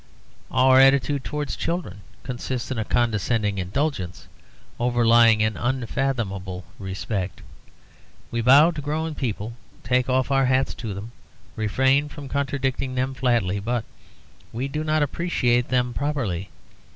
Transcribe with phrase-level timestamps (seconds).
[0.49, 4.27] Our attitude towards children consists in a condescending indulgence,
[4.79, 7.43] overlying an unfathomable respect.
[8.31, 9.53] We bow to grown people,
[9.83, 11.11] take off our hats to them,
[11.55, 13.85] refrain from contradicting them flatly, but
[14.51, 16.49] we do not appreciate them properly.